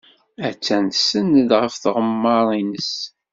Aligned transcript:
Attan 0.47 0.85
tsenned 0.89 1.49
ɣef 1.61 1.73
tɣemmar-nnes. 1.77 2.91